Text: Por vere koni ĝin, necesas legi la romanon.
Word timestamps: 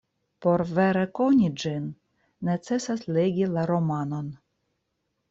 Por 0.43 0.61
vere 0.77 1.01
koni 1.19 1.49
ĝin, 1.63 1.85
necesas 2.49 3.05
legi 3.19 3.51
la 3.59 3.67
romanon. 3.73 4.33